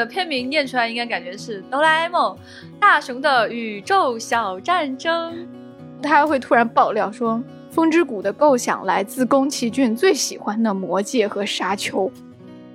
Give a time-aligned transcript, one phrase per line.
[0.00, 2.34] 的片名念出来应该感觉是《哆啦 A 梦：
[2.80, 5.34] 大雄的宇宙小战争》。
[6.02, 12.10] 他会突然爆料说，风之谷的构想来自宫崎骏最喜欢的魔戒和沙丘。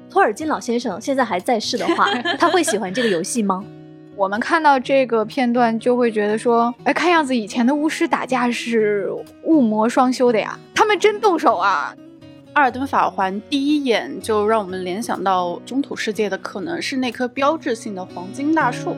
[0.08, 2.06] 托尔金老先生现在还在世的话，
[2.38, 3.64] 他会喜欢这个游戏吗？
[4.16, 9.12] 我们看到这个片段就会觉得说，哎，看样子以前的巫师打架是
[9.44, 11.96] 物魔双修的呀，他们真动手啊！
[12.56, 18.96] 阿尔登法环第一眼就让我们联想到中土世界的可能是那棵标志性的黄金大树。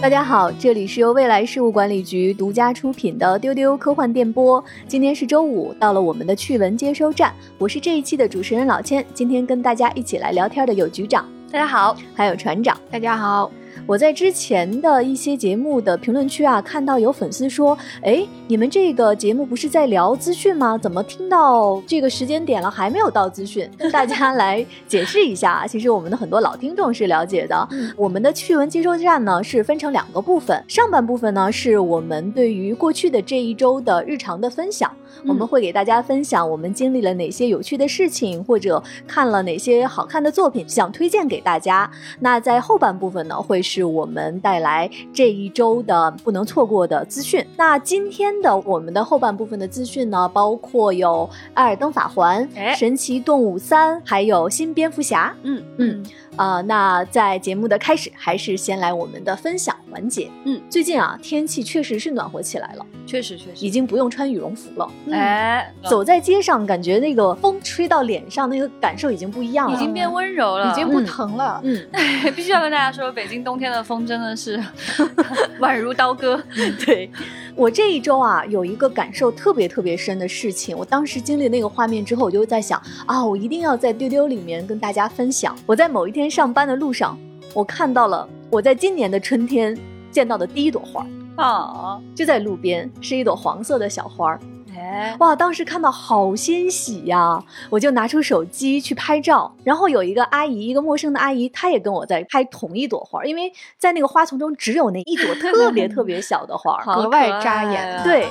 [0.00, 4.64] 大家好，这里是由未来事务管理局独家出品的丢丢科幻电波。
[4.86, 9.04] 今天是周五，到了我们的趣闻接收站，我是这一期的主持人老千。
[9.12, 13.50] 今天跟大家一起来聊天的有局长，大家好，还有船长，大家好。
[13.88, 20.76] 我在之前的一些节目的评论区啊，看到有粉丝说：“哎，你们这个节目不是在聊资讯吗？
[20.76, 27.66] 怎么听到这个时间点了还没有到资讯？”跟 大家来解释一下啊，其实我们的很多老听众是了解的。
[27.96, 34.92] 我们的趣闻接收站呢是分成两个部分，上半部分呢是我们对于过去的这一周的日常的分享，
[35.26, 41.90] 我们会给大家分享我们经历了哪些有趣的事情，或者看了哪些好看的作品，想推荐给大家。
[42.20, 43.62] 那在后半部分呢会。
[43.68, 47.44] 是我们带来这一周的不能错过的资讯。
[47.56, 55.34] 那今天的我们的后半部分的资讯呢，包括有《艾尔登法环》、《神奇动物三》，还有《新蝙蝠侠》。
[55.42, 56.04] 嗯嗯。
[56.38, 60.30] 啊，那在节目的开始，还是先来我们的分享环节。
[60.44, 64.90] 嗯，最近啊，天气确实是暖和起来了，确实确实，已经不用穿羽绒服了。
[65.10, 71.60] 哎，走在街上，感觉那个风吹到脸上，那个感受已经不一样了，已经变温柔了，已经不疼了。
[71.64, 71.86] 嗯，
[72.34, 74.62] 必须要跟大家说，北京冬天的风真的是
[75.60, 76.40] 宛如刀割。
[76.86, 77.10] 对。
[77.56, 80.78] 我这一周啊，有一个感受特别特别深的事情。
[80.78, 85.58] 我当时经历那个画面之后，我就在想啊，我一定要在丢丢里面跟大家分享。
[85.66, 87.18] 我在某一天上班的路上，
[87.54, 89.76] 我看到了我在今年的春天
[90.10, 91.06] 见到的第一朵花
[91.36, 94.38] 啊，就在路边，是一朵黄色的小花。
[94.76, 95.34] 哎哇！
[95.34, 99.52] 当时看到好欣喜呀，我就拿出手机去拍照。
[99.64, 108.02] 然后有一个阿姨，一个陌生的阿姨，她也跟我在拍同一朵花，因为在那个花丛中只有那一朵特别特别小的花，格外扎眼。
[108.04, 108.28] 对，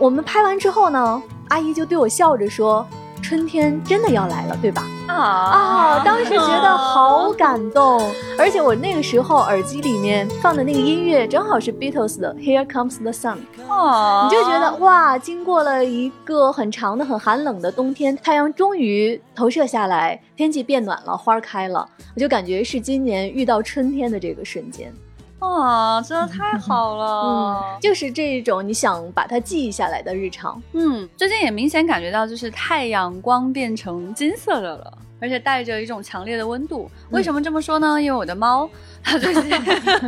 [0.00, 2.84] 我们拍完之后呢，阿姨就对我笑着说。
[3.22, 4.86] 春天真的要来了，对吧？
[5.08, 6.02] 啊啊！
[6.04, 8.00] 当时觉得好感动，
[8.38, 13.36] 而且我那个时候耳机里面放的那个音乐正好是 Beatles 的《Here Comes the Sun》。
[13.68, 24.92] 哦，你就觉得哇，经过了一个很长的、很寒冷的冬天，太阳终于投射下来，天气变暖了，花开了，我就感觉是今年遇到春天的这个瞬间。
[25.38, 27.60] 啊，真的太好了！
[27.76, 30.60] 嗯，就是这种你想把它记下来的日常。
[30.72, 36.90] 嗯，最近也明显感觉到，就是太阳光变成金色的了，而且带着一种强烈的温度。
[37.10, 38.00] 为什么这么说呢？
[38.02, 38.68] 因为我的猫
[39.02, 39.50] 它最近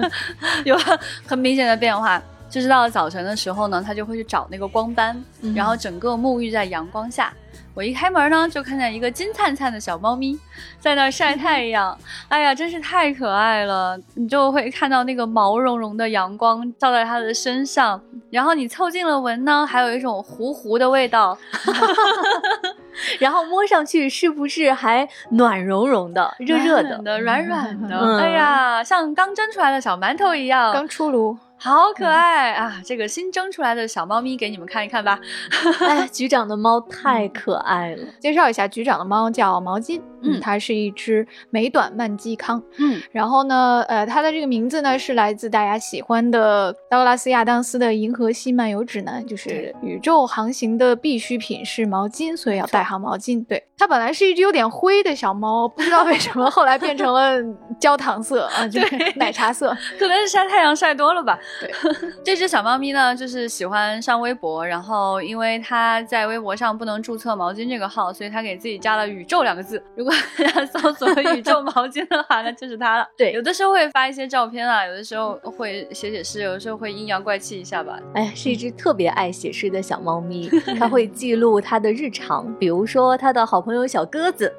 [0.65, 5.23] 有了很明显的变化，就是到了早晨的时候呢，它就会去找那个光斑，
[5.55, 7.33] 然后整个沐浴在阳光下。
[7.81, 10.39] 我一开门呢，就看见一个金灿灿的小猫咪
[10.79, 11.97] 在那儿晒太 阳。
[12.29, 13.99] 哎呀，真是太可爱了！
[14.17, 17.99] 你就会看到那个毛茸茸的阳光照在它的身上，
[18.31, 21.39] 然后你凑近了闻呢，还有一种糊糊的味道，
[23.19, 28.19] 然后摸上去是不是还暖融融的、热热的、软软的？
[28.21, 31.35] 哎呀，像刚蒸出来的小馒头一样，刚出炉。
[31.63, 32.81] 好可爱啊！
[32.83, 35.21] 这个新蒸出来的小猫咪，给你们看一看吧。
[35.87, 38.07] 哎，局长的猫太可爱了。
[38.19, 40.01] 介绍一下，局长的猫叫毛巾。
[40.23, 42.63] 嗯，它是一只美短曼基康。
[42.79, 53.43] 嗯，然后呢，呃，它的这个名字呢是来自大家喜欢的道格拉斯亚当斯的《银河系漫游指南》，就是宇宙航行的必需品是毛巾，所以要带上毛巾。
[53.47, 57.39] 对，它本来是一只有点灰的小猫，不知道为什么后来变成了
[57.79, 61.39] 焦糖色啊，就是奶茶色， 可能是晒太阳晒多了吧。
[61.59, 61.71] 对，
[62.25, 69.83] 这只小猫咪呢，就是喜欢上微博，然后因为它在微博上不能注册毛巾这个号，所以它给自己加了“宇宙”两个字。
[69.95, 70.13] 如果
[70.73, 73.07] 搜索宇宙毛巾的话，那就是它了。
[73.17, 77.99] 对，有的时候会发一些照片啊，有的时候会写写诗，有的时候会阴阳怪气一下吧。
[78.15, 80.49] 哎，是一只特别爱写诗的小猫咪，
[80.79, 84.53] 它会记录它的日常，比如说它的好朋友小鸽子，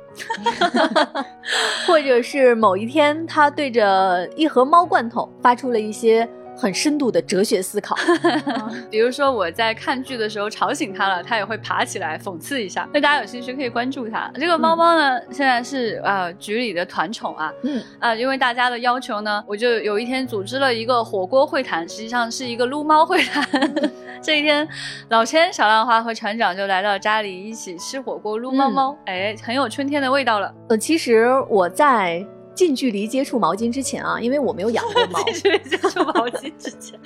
[1.87, 7.95] 或者是某一天它对着一盒猫罐头发出了一些很深度的哲学思考。
[8.89, 12.87] 比如说我在看剧的时候吵醒他了，他也会爬起来讽刺一下。
[12.93, 14.29] 那大家有兴趣可以关注他。
[14.35, 17.51] 这个猫猫呢，现在是呃局里的团宠啊。
[17.63, 23.43] 嗯啊、因为大家的要求呢，我就有一天组织了一个火锅会谈，实际上是一个撸猫会谈。
[24.21, 24.67] 这一天，
[25.09, 30.53] 老千、小浪花和船长就来到家里一起吃火锅、撸猫猫，哎，很有春天的味道了。
[30.69, 32.23] 呃，其实我在
[32.61, 36.99] 近距离接触毛巾之前啊，因为我没有养过猫， 近距离接触毛巾之前，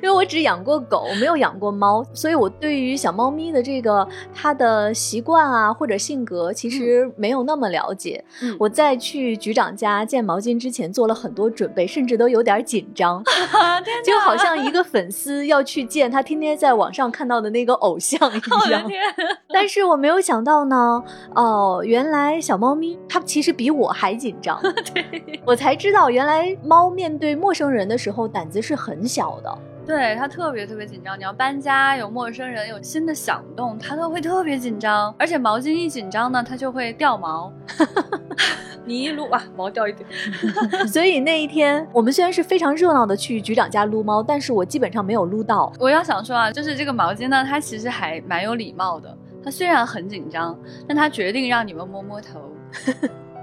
[0.00, 8.24] 因为我只养过狗，没有养过猫，所以我对于小猫咪的这个它的习惯啊或者性格，其实没有那么了解。
[8.40, 13.22] 嗯我在去局长家见毛巾之前做了很多准备，甚至都有点紧张，
[13.84, 18.40] 天就好像一个粉丝要去见他天天在网上看到的那个偶像一
[18.72, 18.82] 样。
[18.82, 19.02] 的天！
[19.54, 21.00] 但是我没有想到呢，
[21.36, 24.60] 哦，原来小猫咪它其实比我还紧张。
[24.92, 29.58] 对，我才知道，原来猫面对陌生人的时候胆子是很小的。
[29.86, 31.16] 对它特别特别紧张。
[31.16, 35.14] 你要搬家，有陌生人，有新的响动，它都会特别紧张。
[35.16, 37.52] 而且毛巾一紧张呢，它就会掉毛。
[38.84, 40.08] 你一撸啊，毛掉一点。
[40.88, 45.72] 所以那一天，我们虽然是非常热闹的去局长家撸猫，但是我基本上没有撸到。
[45.78, 49.16] 我要想说啊，就是这个毛巾呢，它其实还蛮有礼貌的。
[49.44, 50.58] 他虽然很紧张，
[50.88, 52.40] 但他决定让你们摸摸头。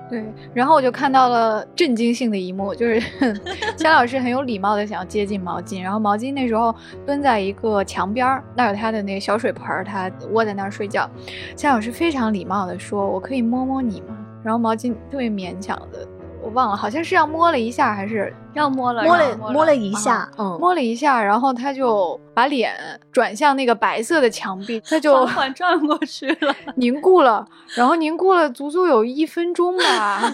[0.09, 3.01] 对，然后我就看到了震惊性的一幕，就是
[3.77, 6.75] 姜老师很有礼貌的想要接近毛巾，然后毛巾那时候
[7.05, 11.09] 蹲在一个墙边儿，那有他的那个小水盆儿，他窝在那儿睡觉。
[11.55, 16.05] 姜老师非常礼貌的说：“我可以摸摸你吗？”然后毛巾特别勉强的，
[16.43, 22.73] 我忘了，好像是要摸了一下还是要摸了，摸了摸了一下，嗯，摸了一下，然后他就把脸
[23.11, 26.55] 转向那个白色的墙壁，他就缓缓转过去了。
[26.75, 27.45] 凝固了，
[27.75, 30.21] 然后凝固了足足有一分钟吧。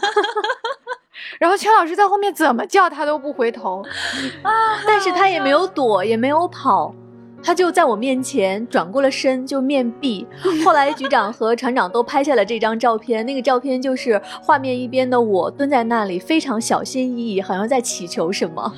[1.39, 3.83] 然后钱老师在后面怎么叫他都不回头，
[4.43, 4.51] 啊
[4.87, 6.93] 但是他也没有躲，也没有跑。
[7.41, 10.27] 他就在我面前转过了身，就面壁。
[10.65, 18.73] 后来局长和船长都拍下了这张照片，那个照片就是画面一边的我蹲在那里，非常小心翼翼，好像在祈求什么。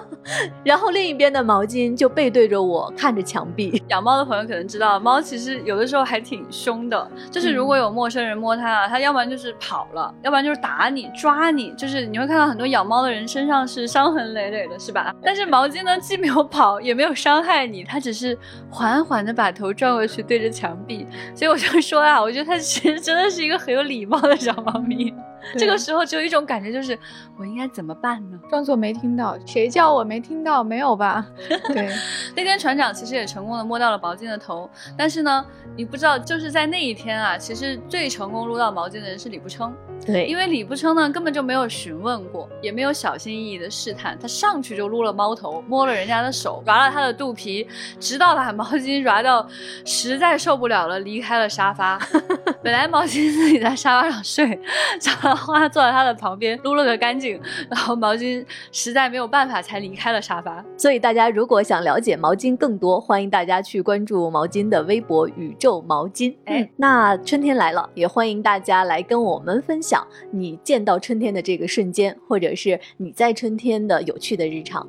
[0.64, 3.82] 然后另一边的毛巾就背对着我，看着墙壁。
[3.88, 7.10] 养猫的朋友可能知道，猫其实有的时候还挺凶的。
[7.30, 11.72] 就是如果有陌生人摸它啊，它要不然就是跑了，要不然就是打你、抓你。
[11.76, 15.14] 就是你会看到很多养猫的人身上是伤痕累累的，是吧？
[15.22, 18.36] 但是毛巾呢，既没有跑，也没有伤害你，它只是
[18.70, 21.06] 缓缓的把头转过去，对着墙壁。
[21.34, 25.14] 所以我就说啊，我觉得它其实真的是一个很有礼貌的小猫咪。
[25.56, 26.98] 这个时候只有一种感觉，就是
[27.38, 28.38] 我应该怎么办呢？
[28.48, 30.64] 装作没听到，谁叫我没听到？
[30.64, 31.26] 没有吧？
[31.72, 31.88] 对，
[32.34, 35.44] 那天船长其实也成功的摸到了毛巾的头，但是呢，
[35.76, 47.66] 你不知道，就是在那一天啊，其实最成功撸到毛巾的人是李不称，对因为李不称呢根本就没有询问过，也没有小心翼翼的试探，他上去就撸了猫头，摸了人家的手，抓了他的肚皮，
[48.00, 49.46] 直到把毛巾抓到
[49.84, 51.98] 实在受不了了，离开了沙发。
[52.62, 54.58] 本来毛巾自己在沙发上睡，
[55.00, 57.40] 小浪花坐在他的旁边撸了个干净，
[57.70, 60.64] 然后毛巾实在没有办法才离开了沙发。
[60.76, 66.34] 所以大家如果想了解毛巾更多，欢迎大家去关注毛巾的微博“宇宙毛巾”。
[66.46, 74.86] 哎嗯，那春天来了，也欢迎大家来跟我们分享你见到春天的这个瞬间，或者是你在春天的有趣的日常。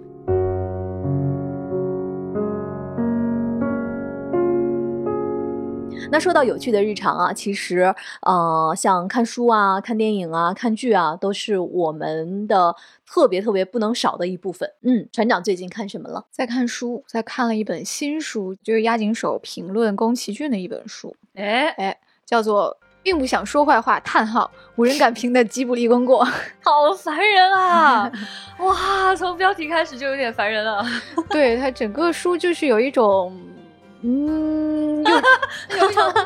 [6.12, 12.76] 那说到有趣的日常啊，其实呃，像看书啊、看电影啊、看剧啊，都是我们的
[13.06, 14.72] 特别特别不能少的一部分。
[14.82, 16.26] 嗯，船长最近看什么了？
[16.32, 22.78] 在看书，在看了一本新书，就是押井守评论宫崎骏的一本书，哎，哎，叫做。
[23.04, 26.26] 并不想说坏话，叹号，无人敢评的吉卜力功过。
[26.60, 28.12] 好烦人啊！
[28.60, 30.86] 哇，从标题开始就有点烦人了。
[31.30, 33.34] 对它整个书就是有一种，
[34.02, 35.12] 嗯，又
[35.80, 36.26] 有一种嗯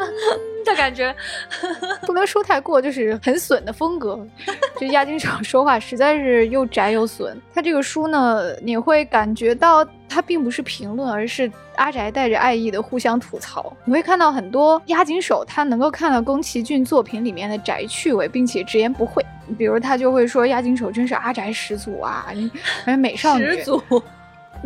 [0.66, 1.16] 的感觉。
[2.06, 4.20] 不能说太过，就是很损的风格。
[4.80, 7.40] 就押井守说话实在是又宅又损。
[7.54, 13.76] 他这个书呢，你会感觉到他并不是评论，而是阿宅带着爱意的互相吐槽。
[13.86, 19.26] 你会看到很多押井守他能够看到宫崎骏作品里面的宅趣味，并且直言不讳。
[19.58, 22.50] 比如他就会说押井守真是阿宅始祖啊，你
[22.86, 23.82] 反正美少女始祖。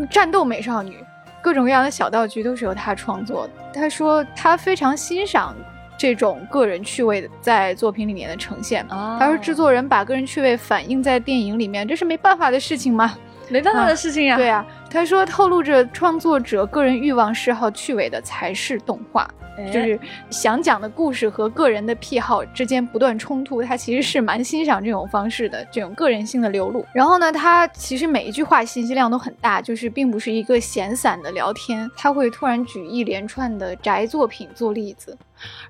[0.09, 0.97] 战斗美少女，
[1.45, 3.53] 各种各样的小道具都是由他创作的。
[3.71, 5.55] 他说他非常欣赏
[5.95, 8.83] 这种个人趣味在作品里面的呈现。
[8.89, 13.15] 哦他说制作人把个人趣味反映在电影里面，这是没办法的事情吗？
[13.47, 14.35] 没办法的事情呀。
[14.37, 19.29] 对啊，他说透露着创作者个人欲望、嗜好、趣味的才是动画。
[19.71, 26.85] 就是想讲的故事和个人的癖好之间不断冲突，他其实是蛮欣赏这种方式的，这种个人性的流露。
[26.93, 35.17] 然后呢，他其实每一句话信息量都很大，就是并不是一个闲散的聊天，他会突然举一连串的宅作品做例子。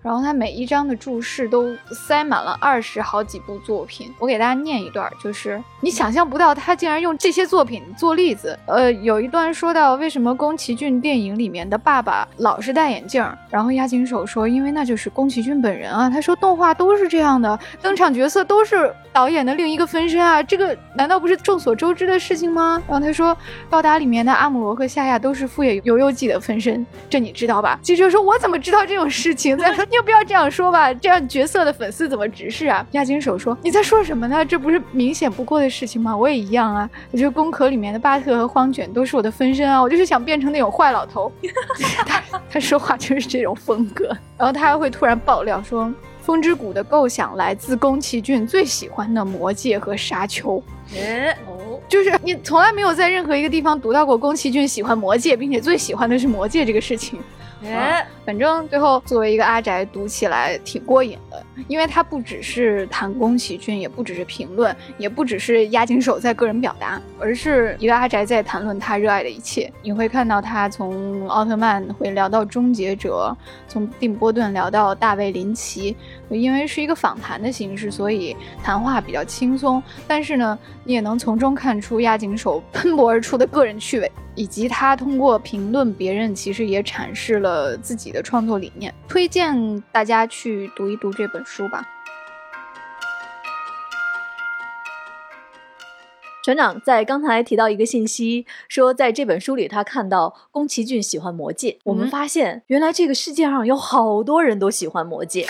[0.01, 8.57] 然后他每一章的注释都塞满了二十好几部作品，我给大家念一段，就是你想象不到他竟然用这些作品做例子。
[8.67, 16.09] 呃，有一段说到为什么宫崎骏电影里面的爸爸老是戴眼镜，然后押井守说，因为那就是宫崎骏本人啊。
[16.09, 22.81] 他说动画都是这样的，登场角色都是导演的另一个分身啊，这个难道不是众所周知的事情吗？
[22.87, 23.35] 然后他说，
[23.69, 27.79] 高达里面的阿姆罗和夏亚都是富野由悠季的分身，这你知道吧？
[27.81, 29.54] 记者说，我怎么知道这种事情？
[29.55, 30.93] 你有必要这样说吧？
[30.93, 32.85] 这样角色的粉丝怎么直视啊？
[32.91, 34.45] 亚金手说，你在说什么呢？
[34.45, 36.15] 这不是明显不过的事情吗？
[36.15, 41.31] 我也一样啊，我觉得宫壳里面的巴特和荒卷都是我的分身啊，我就是想变成那种坏老头。
[42.05, 44.07] 他他说话就是这种风格，
[44.37, 45.91] 然后他还会突然爆料说。
[46.21, 50.59] 风之谷的构想来自宫崎骏最喜欢的魔界和沙丘，
[50.97, 57.19] 哎哦，就是你从来没有在任何一个地方读到过宫崎骏喜欢魔戒，并且最喜欢的是魔戒这个事情。
[57.67, 69.71] 哎，反正最后作为一个阿宅读起来挺过瘾的，因为它不只是谈宫崎骏，也不只是评论，也不只是押井守在个人表达，而是一个阿宅在谈论他热爱的一切。
[69.81, 73.35] 你会看到他从奥特曼会聊到终结者，
[73.67, 75.95] 从定波顿聊到大卫林奇，
[76.29, 79.81] 因为是一个访谈的形式，所以谈话比较轻松。
[80.07, 84.11] 但是呢，你也能从中看出押井守喷薄而出的个人趣味。
[84.35, 88.93] 以及他通过评论别人，其实也阐释了自己的创作理念。
[89.07, 91.83] 推荐大家去读一读这本书吧。
[96.45, 101.79] 船长在刚才提到一个信息，说在这本书里他看到宫崎骏喜欢魔戒。
[101.83, 105.47] 我们发现，原来这个世界上有好多人都喜欢魔戒。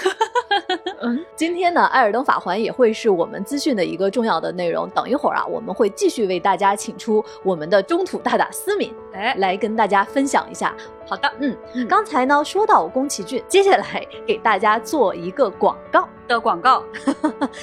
[1.03, 4.89] 嗯，今天呢，《艾尔登法环》也会是我们资讯的一个重要的内容。
[4.91, 10.73] 等一会儿啊，我们会继续为大家请出我们的中土大大思敏，哎，来跟大家分享一下。
[11.05, 16.83] 好的，嗯，刚才呢说到宫崎骏，接下来给大家做一个广告的广告，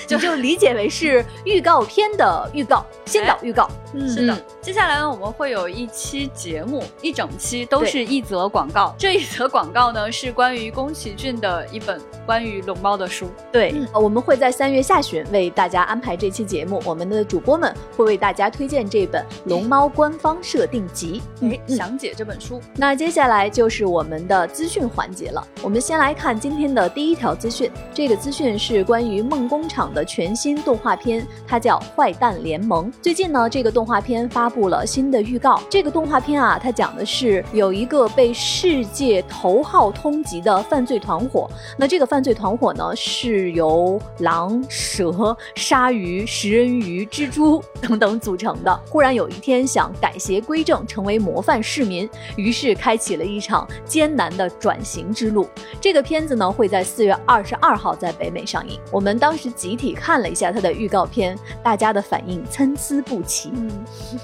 [0.07, 3.69] 就 就理解为是预告片的预告，先导预告。
[3.95, 4.37] 嗯，是的。
[4.62, 8.95] 接下来呢，我们会有一期节目，一整期都是一则广告。
[8.99, 13.28] 这一则广告呢，是关于宫崎骏的一本关于龙猫的书。
[13.50, 21.21] 对，我们会在三月下旬为大家安排这期节目，我们的主播们会为大家推荐这本《龙猫官方设定集》，
[21.52, 22.62] 哎，详解这本书。
[22.76, 25.47] 那接下来就是我们的资讯环节了。
[25.61, 32.90] 我们先来看今天的第一条资讯，这个资讯是关于梦工厂的全新动画片，它叫《坏蛋联盟》。
[33.02, 35.61] 最近呢，这个动画片发布了新的预告。
[35.68, 41.50] 这个动画片啊，它讲的是有一个被世界头号通缉的犯罪团伙。
[41.78, 48.80] 那这个犯罪团伙呢，是由狼、蛇、鲨鱼、食人鱼、蜘蛛等等组成的。
[48.88, 55.49] 忽然有一天想改邪归正，成为模范市民，于是开启了一场艰难的转型之路。
[55.80, 58.78] 这个片子呢，会在四月二十二号在北美上映。
[58.90, 63.52] 我们当时集体看了一下它的预告片，大家的反应参差不齐。
[63.54, 63.70] 嗯，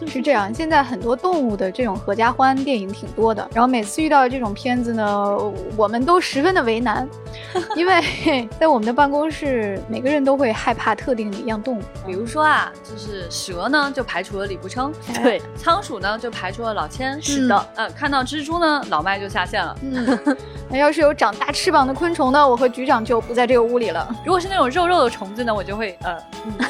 [0.07, 0.53] 是这样。
[0.53, 5.39] 现在很多动物的这种合家欢电影挺多的，然后每次遇到这种片子呢，
[5.77, 7.09] 我们都十分的为难，
[7.77, 11.83] 因为 在我们的办公室，每个人都会害怕特定的一样动物。
[12.07, 14.91] 比如说啊，就是蛇呢，就排除了李不称；
[15.23, 17.21] 对，仓鼠呢，就排除了老千。
[17.23, 19.77] 是的，呃，看到蜘蛛呢，老麦就下线了。
[19.83, 20.37] 嗯，
[20.71, 24.08] 那要是有长大翅膀的昆虫呢，我和局长就不在这个屋里了。
[24.25, 26.17] 如果是那种肉肉的虫子呢，我就会呃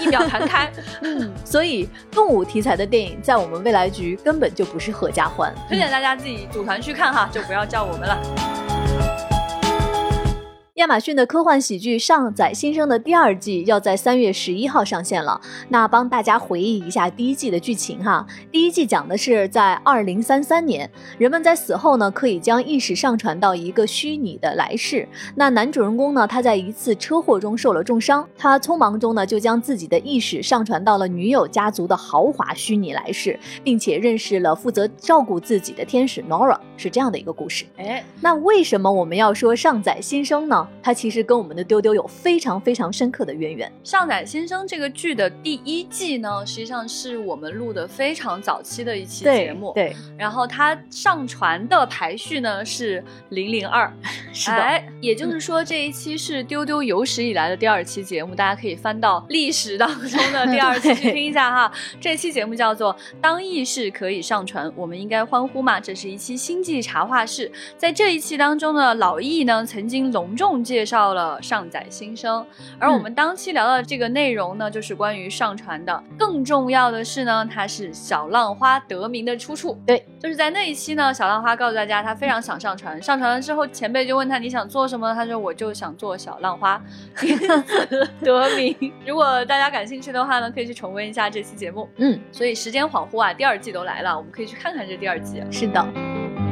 [0.00, 0.71] 一秒弹开。
[1.02, 8.77] 嗯，所以动物题材的电影在我们未来局根本就不是合家欢，推荐大家自己组团去看哈，就不要叫我们了。
[10.78, 15.40] 亚马逊的科幻喜剧《上载新生》的第二季要在三月十一号上线了。
[15.70, 18.25] 那帮大家回忆一下第一季的剧情哈。
[18.52, 25.08] 第一季讲的是在二零三三年，人们在死后呢可以将意识上传到一个虚拟的来世。
[25.35, 37.64] 那男主人公呢，他在一次车祸中受了重伤，他匆忙中呢就将自己的意识上传到了女友家族的豪华虚拟来世，并且认识了负责照顾自己的天使 Nora，是这样的一个故事。
[37.78, 40.67] 哎，那为什么我们要说上载新生呢？
[40.68, 43.70] 啊，它其实跟我们的丢丢有非常非常深刻的渊源。
[43.82, 49.72] 上载先生这个剧的第一季呢，实际上是我们录的非常早期的一期节目。
[49.75, 53.92] 对，然后它上传的排序呢是零零二，
[54.32, 54.56] 是的。
[54.56, 61.72] 哎，也就是说这一期是丢丢有史以来的第二期节目，大家可以翻到历史当中的第二期去听一下哈。
[62.00, 65.78] 这期节目叫做《当意识可以上传，我们应该欢呼吗》。
[65.82, 72.44] 这是一期星际茶话室，在这一期当中呢，老易呢曾经隆重介绍了上载新生，
[72.78, 76.02] 而我们当期聊的这个内容呢，就是关于上传的。
[76.18, 79.80] 更重要的是呢，它是小浪花得名的出处。
[79.86, 85.14] 对，就是在那一期呢，小浪花告诉大家他非常想上传，上传了之后，前辈就问他你想做什么？
[85.14, 86.80] 他说我就想做小浪花，
[88.22, 88.74] 得名。
[89.06, 91.88] 如果大家感兴趣的话呢，可以去重温一下这期节目。
[91.96, 95.42] 嗯，所以时间恍惚啊，第二季都来了，我们可以去看看这第二季。
[95.50, 96.47] 是的。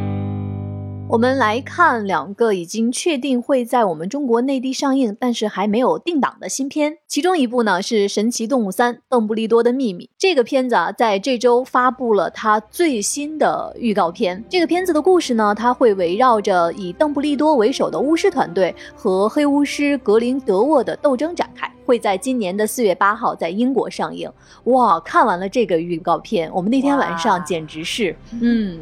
[1.08, 6.98] 我们来看两个已经确定会在我们中国内地上映，但是还没有定档的新片。
[7.06, 10.04] 其中一部呢是《神奇动物三：邓布利多的秘密》。
[10.18, 14.44] 这个片子啊，在这周发布了它最新的预告片。
[14.50, 24.28] 这个片子的故事呢，它会围绕着以邓布利多为首的巫师团队和黑巫师格林德沃的斗争展开，会在今年的四月八号在英国上映。
[24.64, 28.80] 哇，看完了这个预告片，我们那天晚上简直是，嗯。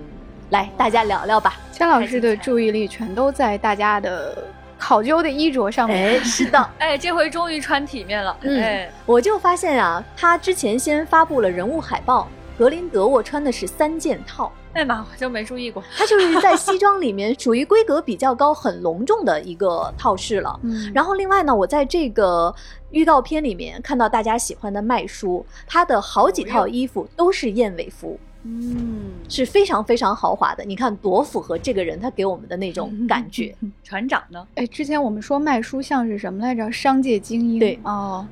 [0.55, 1.59] 来，大家聊聊吧。
[1.73, 4.39] 姜老师的注意力全都在大家的
[4.79, 6.11] 考究的衣着上面。
[6.11, 8.37] 哎，是的， 哎，这回终于穿体面了。
[8.45, 14.53] 哎，我就发现啊，他之前先发布了人物海报，格林德沃穿的是三件套。
[14.75, 15.83] 哎妈，我就没注意过。
[15.97, 20.61] 他就是在西装里面属于规格比较高、很隆重的一个套式了。
[20.63, 22.55] 嗯，然后另外呢，我在这个
[22.93, 28.17] 预告片里面看到大家喜欢的麦叔，他的好几套衣服都是燕尾服。
[28.45, 33.55] 嗯，是非常非常豪华的，你看多符合这个人他给我们的那种感觉。
[33.83, 34.47] 船长呢？
[34.55, 36.71] 哎，之前我们说卖书像是什么来着？
[36.71, 37.59] 商界精英。
[37.59, 38.27] 对哦，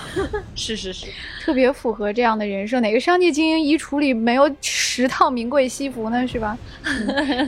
[0.54, 1.06] 是是是，
[1.40, 2.80] 特别符合这样的人设。
[2.80, 6.26] 哪个商界精英衣橱里没有十套名贵西服呢？
[6.26, 6.56] 是吧？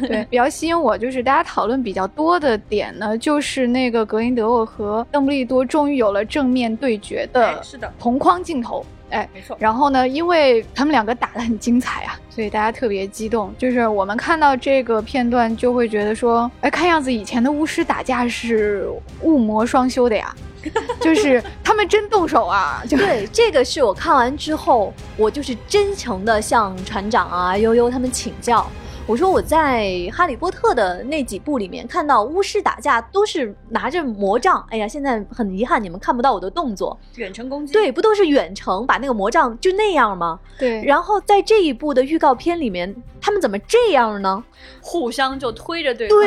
[0.06, 8.84] 对， 比较吸引我就是大家讨论比较多的点呢，就是那个格林德沃和邓布利多终于有了正面对决的，是的，同框镜头。
[8.84, 9.56] 哎，没错。
[9.60, 13.54] 然后呢，因为他们两个打得很精彩啊， 所以大家特别激动。
[13.58, 18.88] 就是我们看到这个片段，就会觉得说，哎，看样子以前的巫师打架是
[19.22, 20.34] 物魔双修的呀，
[21.00, 22.82] 就是他们真动手啊。
[22.88, 28.66] 对， 这个是我看完之后，我就是真诚的向船长啊、悠悠他们请教。
[29.08, 37.72] 我说我在《哈利波特》的那几部里面看到巫师打架都是拿着魔杖，哎呀，现在很遗憾你们看不到我的动作，远程攻击。
[37.72, 40.40] 对，不都是远程把那个魔杖就那样吗？
[40.58, 40.84] 对。
[40.84, 44.42] 然后在这一部的预告片里面，他们怎么这样呢？
[44.80, 46.18] 互相就推着对方，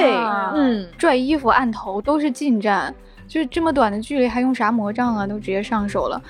[0.54, 2.96] 对，嗯，拽衣服、按头都是近战。
[3.30, 5.28] 就是这么短的距离，还用啥魔杖啊？
[5.28, 6.22] 都直接上手了。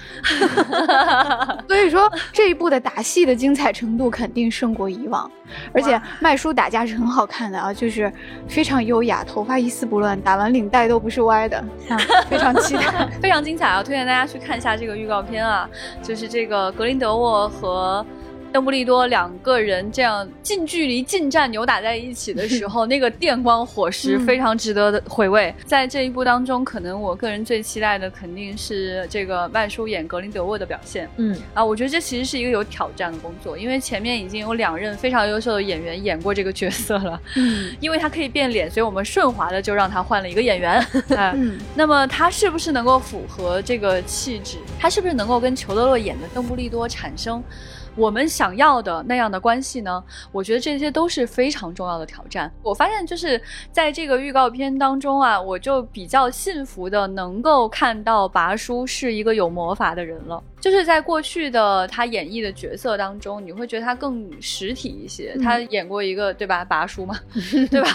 [1.65, 5.31] 所以说这一部的打戏的精彩程度肯定胜过以往，
[5.73, 8.11] 而且麦叔打架是很好看的啊，就是
[8.47, 11.63] 非常优雅，头发一丝不乱，打完领带都不是歪的，
[12.29, 13.81] 非常期待， 非常精彩啊！
[13.81, 15.69] 推荐大家去看一下这个预告片啊，
[16.03, 18.05] 就是这个格林德沃和。
[18.51, 25.53] 邓布利多两个人这样近距离近战扭打在一起的时候， 那个电光火石非常值得的回味。
[25.65, 31.09] 在这一部当中，可能我个人最期待的肯定是这个麦叔演格林德沃的表现。
[31.17, 37.21] 嗯啊，我觉得这其实是一个有挑战的工作，因为前面已经有两任非常优秀的演员演过这个角色了。
[37.35, 40.85] 嗯，因为他可以变脸，所以我们顺滑的就让他换了一个演员。
[41.33, 44.57] 嗯，那么他是不是能够符合这个气质？
[44.79, 47.43] 他是不是能够跟裘德洛演的邓布利多产生？
[47.99, 50.01] 我们想要的那样的关系呢？
[50.31, 52.49] 我觉得这些都是非常重要的挑战。
[52.63, 53.39] 我发现就是
[53.73, 60.41] 在这个预告片当中啊，我就比较幸福的能够看到拔叔是一个有魔法的人了。
[60.59, 65.35] 就是在过去的他演绎的角色当中，你会觉得他更实体一些。
[65.43, 67.17] 他演过一个对吧，拔叔嘛，
[67.71, 67.89] 对吧？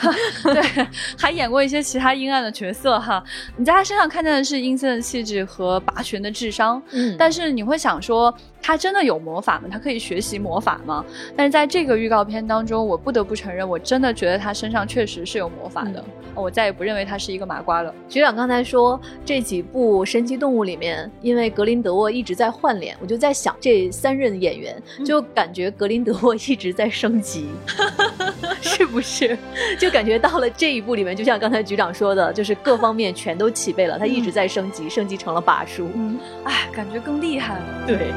[0.45, 0.87] 对，
[1.19, 3.23] 还演过一些其他阴暗的角色哈。
[3.57, 8.35] 你在他身上看见的是阴森的气质和拔群的智商，嗯，但是你会想说。
[8.67, 9.69] 他真的有魔法吗？
[9.71, 11.05] 他可以学习魔法吗？
[11.37, 16.03] 但是在这个预告片当中，我不得不承认，我真的觉得他身上确实是有魔法的。
[16.35, 17.95] 我再也不认为他是一个麻瓜了。
[18.09, 27.49] 局长刚才说这几部神奇动物里面，因为格林德沃一直在换脸，我就在想这三任演员，就感觉格林德沃一直在升级，
[28.63, 29.37] 是不是？
[29.79, 35.89] 就感觉到了这一部里面，就像刚才局长说的，就是各方面全都齐备了，他一直在升级，升级成了把叔。
[35.95, 37.85] 嗯，哎，感觉更厉害了。
[37.87, 38.13] 对。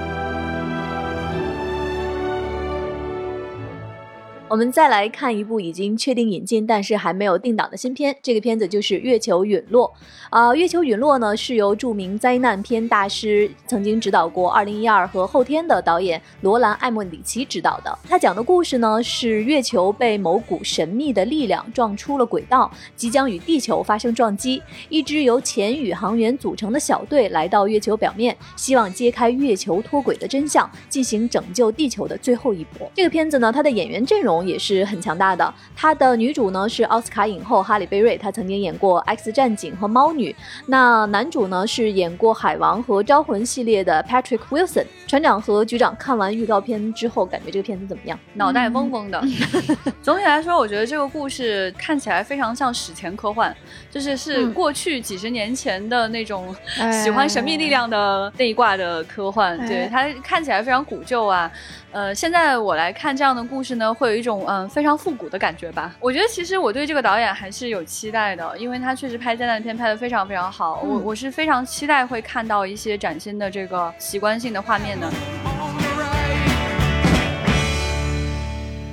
[4.50, 9.94] 我们再来看一部已经确定引进但是还没有定档的新片，这个片子就是《月球陨落》。
[10.30, 17.98] 啊、月球陨落》呢是由著名灾难片大师、曾经指导过《二零一二》和《后天》的导演罗兰·艾莫里奇执导的。
[18.10, 24.62] 他讲的故事呢是月球被某股神秘的力量撞出了轨道，即将与地球发生撞击。
[24.90, 32.92] 一支由前宇航员组成的小队来到月球表面，希望揭开月球脱轨的真相，进行拯救地球的最后一搏。
[32.94, 35.54] 这个片子呢，它的演员阵容也是很强大的。
[35.74, 40.32] 它的女主呢是奥斯卡影后哈里贝瑞，她曾经演过《X 战警》和《猫女》。
[40.66, 44.86] 那男主呢是演过《海王》和《招魂》系列的 Patrick Wilson。
[45.08, 48.20] 船长和局长看完预告片之后，感觉这个片子怎么样？
[48.34, 49.24] 脑袋嗡嗡的。
[50.04, 53.56] 总体来说，我觉得这个故事看起来非常像史前科幻，
[53.90, 59.58] 就是是嗯过去几十年前的那种哎喜欢神秘力量的那一挂的科幻。
[59.60, 61.50] 哎对，它看起来非常古旧啊。
[61.98, 65.96] 呃，现在我来看这样的故事呢，会有一种嗯非常复古的感觉吧。
[66.00, 70.80] 我觉得其实我对这个导演还是有期待的，因为他确实拍灾难片拍的非常非常好。
[70.84, 75.12] 我嗯我是非常期待会看到一些崭新的这个习惯性的画面的。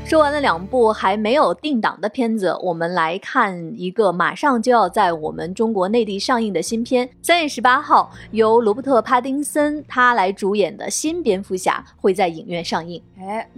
[0.06, 7.08] 说完了两部还没有定档的片子，我们来看一个马上就要在我们中国内地上映的新片。
[7.22, 13.02] 三月十八号，由罗伯特·帕丁森他来主演的新蝙蝠侠会在影院上映。
[13.18, 13.48] 哎，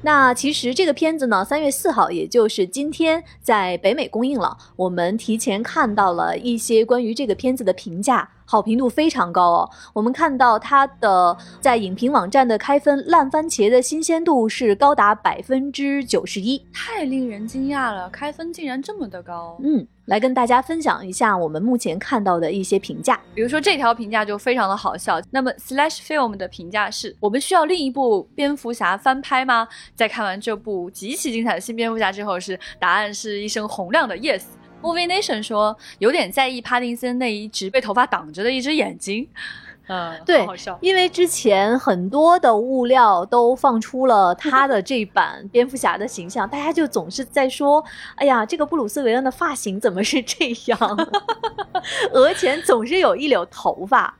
[0.00, 4.56] 那其实这个片子呢，三月四号，也就是今天在北美公映了。
[4.76, 8.30] 我们提前看到了一些关于这个片子的评价。
[8.50, 16.58] 好评度非常高哦，我们看到它的在影评网站的开分烂番茄的新鲜度是高达百分之九十一。
[16.72, 19.58] 太令人惊讶了，开分竟然这么的高。
[19.62, 23.20] 嗯，来跟大家分享一下我们目前看到的一些评价。
[23.34, 25.20] 比如说这条评价就非常的好笑。
[25.30, 29.68] 那么 Slash Film 的评价是：我们需要另一部蝙蝠侠翻拍吗？
[29.94, 34.44] 在看完这部极其精彩的新蝙蝠侠之后，是答案是一声洪亮的 yes。
[34.80, 39.28] Movie Nation 说有点在意帕丁森那一直被头发挡着的一只眼睛，
[39.88, 40.78] 嗯， 对好好笑。
[40.80, 47.84] 因为之前很多的物料都放出了他的这版 蝙蝠侠的形象，大家就总是在说
[48.16, 50.78] ：“哎呀，这个布鲁斯韦恩的发型怎么是这样？
[52.12, 54.16] 额前总是有一绺头发。”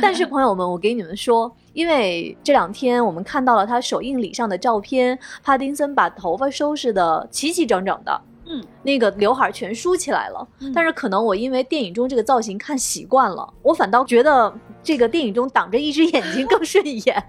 [0.00, 8.20] 但是朋友们，我给你们说，因为这两天我们看到了他首映礼上的照片，帕丁森把头发收拾的齐齐整整的。
[8.48, 17.22] 嗯，那个刘海全梳起来了，嗯但是可能我因为电影中这个造型看习惯了，我反倒觉得这个电影中挡着一只眼睛更顺眼。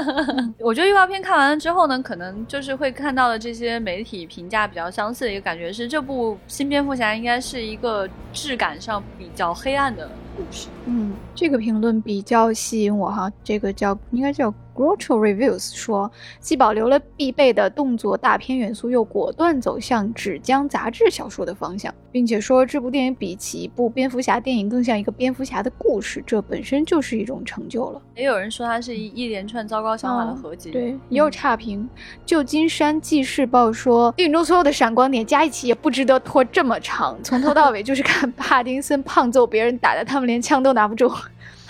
[0.58, 10.68] 我觉得预告片看完了之后呢，可能就是会看到的这些媒体评价比较相似的一个感觉是，这部新蝙蝠侠应该是一个质感上比较黑暗的故事。
[10.86, 28.00] 嗯，这个评论比较吸引我哈，这个叫应该叫 Groucho Reviews 说，既保留了必备的动作大片元素，又果断走向纸浆杂志小说的方向，并且说这部电影比起一部蝙蝠侠电影更像一个蝙蝠侠的故事，这本身就是一种成就了。
[28.14, 30.70] 也有人说它是一一连串糟糕想法的合集。
[30.70, 31.88] 对，也有差评。
[32.24, 41.10] 旧金山纪事报说，电影中所有的闪光点加一起也不值得拖这么长，从头到尾就是看 帕丁森胖揍别人，打得他们连枪都拿不住。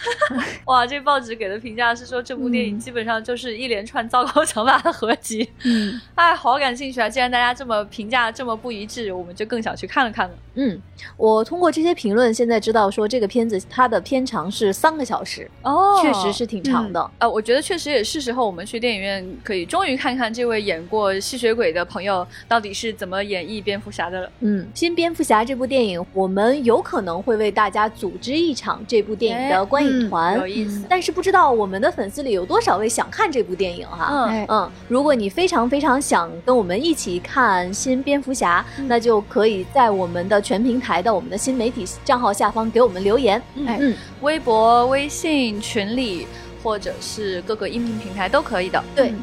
[0.67, 5.49] 哇，这报纸给的评价是说这部电影嗯基本上就是一连串糟糕想法的合集。
[5.65, 7.09] 嗯， 哎，好感兴趣啊！
[7.09, 10.35] 既然大家这么评价这么不一致，我们就更想去看了看了。
[10.55, 10.81] 嗯，
[11.17, 17.11] 我通过这些评论现在知道说这个片子它的片长是三个小时，哦确实是挺长的。
[17.19, 24.31] 呃，我觉得确实也是时候我们去电影院可以终于看看这位演过吸血鬼的朋友到底是怎么演绎蝙蝠侠的了。
[24.41, 30.85] 嗯，新蝙蝠侠这部电影，我们有可能会为大家组织一场这部电影的观影团，有意思。
[30.89, 34.09] 但是不知道我们的粉丝里有多少位想看这部电影哈。
[34.11, 43.41] 嗯，哎，嗯，如果你非常非常想跟我们一起看新蝙蝠侠，那就可以在我们的全平台的我们的新媒体账号下方给我们留言。
[43.67, 46.27] 哎嗯，微博、微信群里，
[46.63, 48.83] 或者是各个音频平台都可以的。
[48.95, 49.19] 对嗯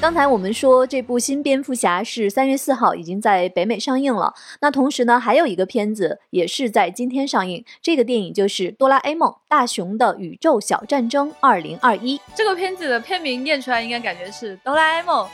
[0.00, 12.16] 刚才我们说这部新蝙蝠侠是三月四号已经在北美上映了，那同时呢，还有一个片子也是在今天上映，这个电影就是《哆啦 A 梦：大雄的宇宙小战争二零二一》。
[12.36, 15.28] 这个片子的片名念出来，应该感觉是哆啦 A 梦。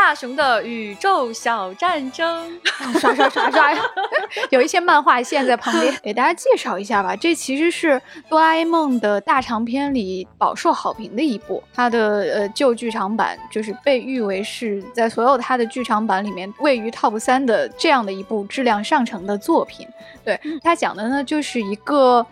[0.00, 2.58] 大雄的宇宙小战争。
[3.00, 3.74] 刷刷刷刷，
[4.48, 7.16] 有一些漫画线在旁边， 给大家介绍一下吧。
[7.16, 19.86] 这其实是哆啦 A 梦的大长篇里饱受好评的一部，它的呃旧剧场版就是被誉为是在所有它的剧场版里面位于 top 三的这样的一部质量上乘的作品。
[20.24, 22.24] 对它讲的呢，就是一个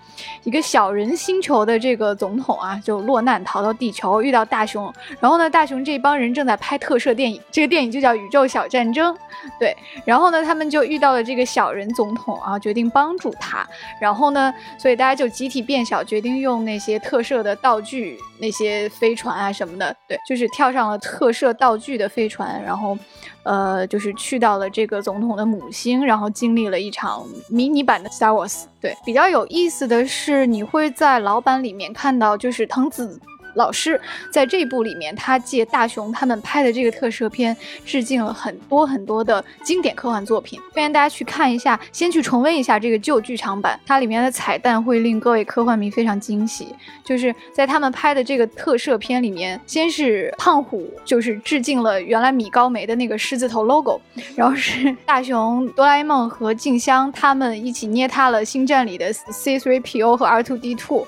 [0.44, 9.14] 一个小人星球的这个总统啊，就落难逃到地球，遇到大雄，然后呢，大雄这帮人正在拍特摄电影，这个电影就叫《宇宙小战争》。
[9.58, 13.66] 对，然后呢，他们就遇到了这个小人总统啊，决定帮助他。
[13.98, 22.98] 然后呢，所以大家就集体变小，决定用那些特摄的道具，那些飞船啊什么的，对，就是跳上了特摄道具的飞船，然后，
[23.42, 28.64] 呃，就是去到了这个总统的母星，然后经历了一场迷你版的 Star Wars。
[28.82, 33.18] 对，比较有意思的是，你会在老版里面看到，就是藤子。
[33.56, 40.60] 老师在这部里面，他借大雄他们拍的这个特摄片，致敬了很多很多的经典科幻作品。
[40.72, 46.68] 欢迎大家去看一下，先去重温一下这个旧剧场版，它里面的彩蛋会令各位科幻迷非常惊喜。
[47.04, 54.00] 就是在他们拍的这个特摄片里面，先是胖虎，就是致敬了原来米高梅的那个狮子头 logo，
[54.34, 61.06] 然后是大雄、哆啦 A 梦和静香他们一起捏塌了星战里的 C3PO 和 R2D2。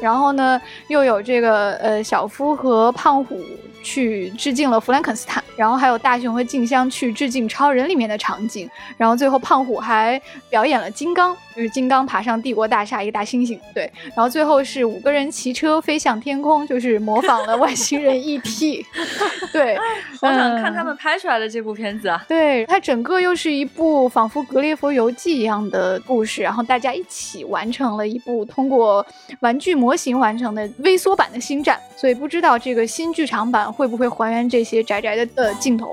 [0.00, 3.40] 然后呢，又有这个呃小夫和胖虎
[3.82, 18.84] 去致敬了弗兰肯斯坦，然后还有大雄和静香去致敬超人里面的场景，然后最后胖虎还表演了金刚，就是金刚爬上帝国大厦一个大猩猩，对，然后最后是五个人骑车飞向天空，就是模仿了外星人 E.T.，
[19.52, 19.76] 对，
[20.20, 22.24] 好想看嗯他们拍出来的这部片子啊！
[22.28, 29.04] 对，它整个又是一部仿佛《格列佛游记》一样的故事，然后大家一起完成了一部通过
[29.40, 35.90] 玩具模型完成的微缩版的星战，所以不知道这个新剧场版会不会还原这些宅宅的的镜头。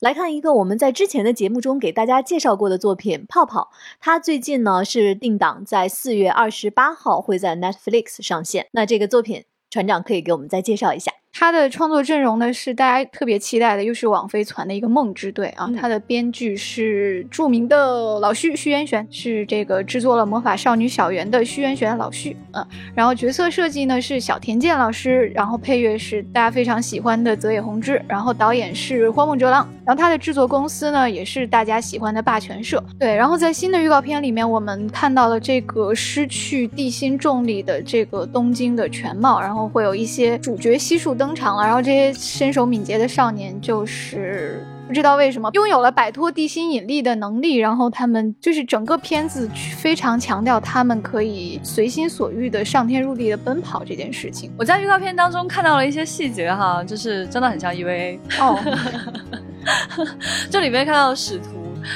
[0.00, 8.66] 来看一个我们在之前的节目中给大家介绍过的作品《泡泡》，它最近呢是定档在四月二十八号会在 Netflix 上线。
[8.72, 11.12] 那这个作品，船长可以给我们再介绍一下。
[11.32, 15.66] 它的创作阵容呢是大家特别期待的，又是网飞传的一个梦之队啊。
[15.68, 22.36] 嗯它的编剧是著名的老徐徐渊玄，是这个制作了《魔法少女小圆》的徐渊玄老徐。
[22.52, 22.64] 嗯，
[22.94, 32.82] 然后角色设计呢是小田健老师，然后配乐是大家非常喜欢的泽野弘之，然后导演是荒木哲郎，然后他的制作公司呢也是大家喜欢的霸权社。
[32.98, 44.66] 对，然后在新的预告片里面，我们看到了这个失去地心重力的这个东京的全貌，然后会有一些主角悉数登场了，然后这些身手敏捷的少年就是。
[44.88, 54.52] 不知道为什么拥有了摆脱地心引力的能力，然后他们就是整个片子非常强调他们可以随心所欲的上天入地的奔跑这件事情。
[54.58, 58.58] 我在预告片当中看到了一些细节哈，就是真的很像 EVA，哦，
[60.50, 61.44] 这里面看到使徒，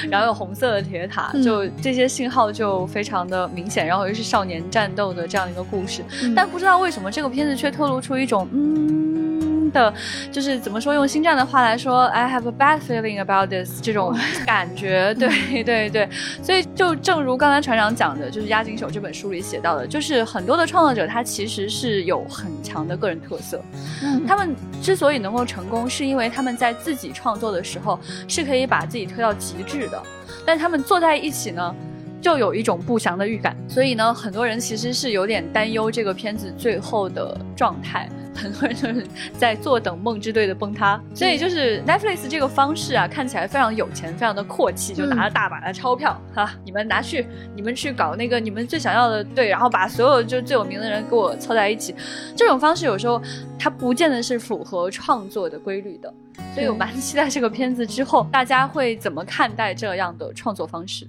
[0.09, 1.43] 然后有红色的铁塔，嗯。
[1.43, 6.33] 就这些信号就非常的明显，然后又是少年战斗的这样一个故事，嗯。
[6.35, 9.93] 但不知道为什么这个片子却透露出一种嗯的，
[10.31, 14.15] 就是怎么说，用星战的话来说，I have a bad feeling about this 这种
[14.47, 16.09] 感觉，对对对，
[16.41, 23.61] 所以就正如刚才船长讲的，就是《押井守》这本书里写到的，就是很多的创作者他其实是有很强的个人特色，
[24.01, 24.25] 嗯。
[24.25, 30.01] 他们之所以能够成功，是因为他们在自己创作的时候是可以把自己推到极致的，
[30.45, 31.75] 但他们坐在一起呢。
[32.19, 39.05] 就有一种不祥的预感，所以呢，很多人其实是有点担忧这个片子最后的状态，很多人就是
[39.37, 41.01] 在坐等梦之队的崩塌。
[41.13, 51.95] 所以就是 Netflix 这个方式啊，看起来非常有钱，非常的阔气，就拿了大把的钞票哈、你们拿去，你们去搞那个你们最想要的队，然后把所有就最有名的人给我凑在一起，
[52.35, 53.21] 这种方式有时候
[53.57, 56.13] 它不见得是符合创作的规律的，
[56.53, 61.07] 所以我蛮期待这个片子之后大家会怎么看待这样的创作方式。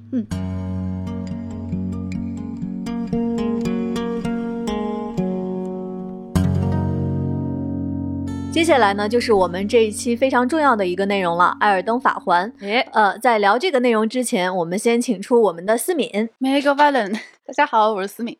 [8.58, 12.52] 接下来呢，就是我们这一期非常重要的一个内容了，《艾尔登法环》。
[12.60, 16.28] 诶，呃，在聊这个内容之前，我们先请出我们的思敏。
[16.40, 18.34] Mega Valen，大家好，我是思敏。《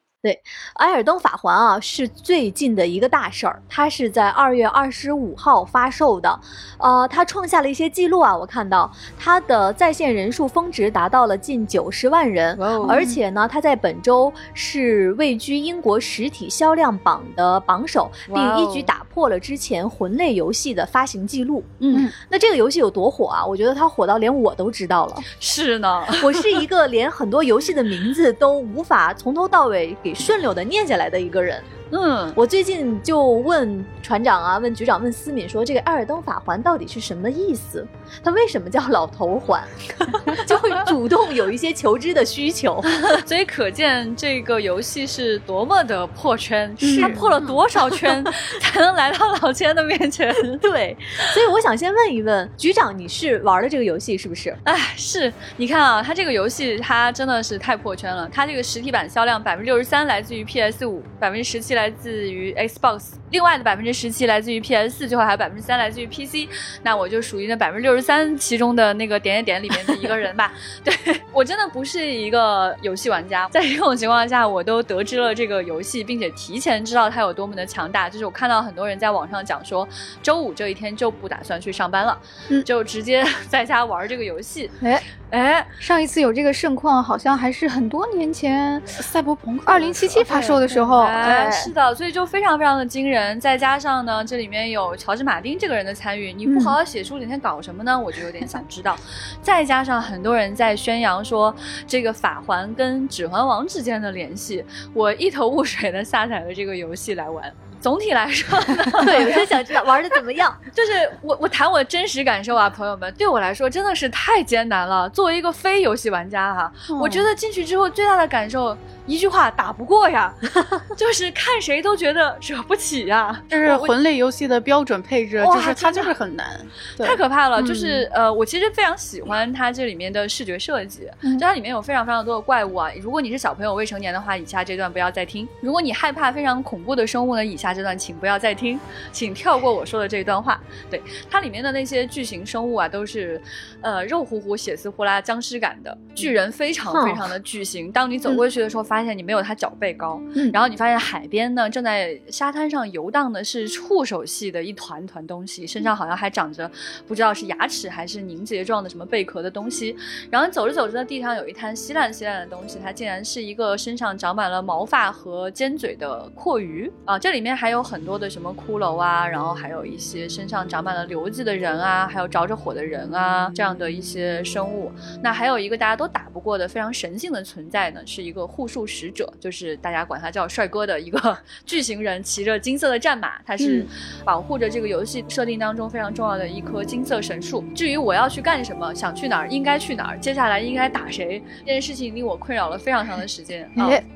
[0.75, 6.41] 艾尔登法环》啊，是最近的一个大事儿，它是在二月二十五号发售的，
[6.79, 21.63] 呃，它创下了一些记录啊，我看到它的在线人数峰值达到了近九十万人，哦而且呢，它在本周是位居英国实体销量榜的榜首，并一举打破了之前魂类游戏的发行记录。
[21.79, 23.47] 嗯，那这个游戏有多火啊？
[23.47, 25.15] 我觉得它火到连我都知道了。
[25.39, 31.63] 是呢，我是一个连很多游戏的名字都无法从头到尾顺溜的念下来的一个人。
[31.91, 37.87] 嗯，我最近就问船长啊，问局长，问思敏说，这个《艾尔登法环》到底是什么意思？
[38.23, 39.63] 它为什么叫老头环？
[40.47, 42.83] 就会主动有一些求知的需求。
[43.27, 48.25] 所以可见这个游戏是多么的破圈，是它破了多少圈
[48.61, 50.35] 才能来到老千的面前？
[50.61, 50.97] 对，
[51.33, 54.55] 所以我想先问一问局长，你是玩了这个游戏是不是？
[54.65, 58.29] 哎，是你看啊，它这个游戏它真的是太破圈了。
[58.33, 66.49] 它这个实体版销量百分之六十三来自于 PS 五，百分之十七来自于 Xbox，另外的百分之十七来自于 PS 四，最后还有百分之三来自于 PC。
[66.83, 70.53] 那我就属于那百分之六十三其中的那个点点点里面的一个人吧。
[70.83, 70.95] 对
[71.33, 78.09] 我真的不是一个游戏玩家，在这种情况下，我都得知了这个游戏，并且提前知道它有多么的强大。
[78.09, 79.87] 就是我看到很多人在网上讲说，
[80.23, 84.71] 周五这一天就不打算去上班了，嗯就直接 在家玩这个游戏。
[84.83, 93.18] 哎，哎，上一次有这个盛况，好像还是很多年前，赛博朋克二零七七发售的时候，哎，哎，是的，所以就非常非常的惊人。
[93.41, 97.99] 再加上呢，这里面有乔治马丁这个人的参与，你不好好写书，整天搞什么呢？
[97.99, 98.97] 我就有点想知道。
[99.41, 101.55] 再加上很多人在宣扬说
[101.87, 107.53] 这个法环跟指环王之间的联系，我一头雾水的下载了这个游戏来玩。
[107.81, 110.57] 总体来说呢， 对，我就想知道玩的怎么样。
[110.75, 115.09] 就是我我谈我真实感受啊，朋友们，对我来说真的是太艰难了。
[115.11, 120.33] 作为一个非游戏玩家哈、我觉得进去之后最大的感受，一句话打不过呀，
[120.97, 123.41] 就是看谁都觉得惹不起呀。
[123.49, 126.61] 这是魂类游戏的标准配置，就是它就是很难，
[126.99, 127.61] 太可怕了！
[127.61, 132.91] 嗯就是呃，我其实非常喜欢它这里面的视觉设计，嗯就它里面有非常非常多的怪物啊。
[133.03, 138.79] 如果你是小朋友未成年的话，以下这段不要再听；如果你害怕非常恐怖的生物呢，以下这段请不要再听，
[139.13, 140.61] 请跳过我说的这一段话。
[140.91, 143.41] 对，它里面的那些巨型生物啊，都是
[143.81, 147.91] 呃肉乎乎、血丝呼啦、僵尸感的巨人，非常非常的巨型。
[147.93, 156.71] 当你走过去的时候，发现你没有它脚背高，嗯然后你发现海边呢正在沙滩上游荡的是触手系的一团团东西，身上好像还长着
[157.07, 159.97] 不知道是牙齿还是凝结状的什么贝壳的东西。
[160.31, 167.19] 然后你走着走着呢，地上有一滩稀烂稀烂的东西，它竟然是一个身上长满了毛发和尖嘴的阔鱼啊！
[167.19, 174.93] 这里面还有很多的什么骷髅啊，然后还有一些身上长满了瘤子的人啊，还有着着火的人啊，这样的一些生物。
[175.21, 183.85] 那还有一个大家都打不过的非常神性的存在呢，是一个护树使者，就是大家管他叫帅哥的一个 巨型人，骑着金色的战马，他是
[184.25, 187.65] 保护着这个游戏设定当中非常重要的一棵金色神树。
[187.75, 193.69] 至于我要去干什么，想去哪儿，应该去哪儿，接下来应该打谁，这件事情令我困扰了非常长的时间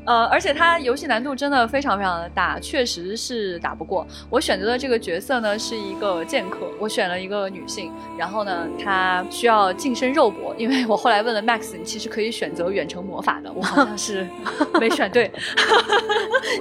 [0.05, 4.07] 呃，而且它游戏难度真的非常非常的大，确实是打不过。
[4.31, 14.27] 我选择的这个角色呢是一个剑客，我选了一个女性，然后呢，她需要近身肉搏，因为我后来问了 Max，你其实可以选择远程魔法的，我好像是
[14.81, 15.31] 没选对。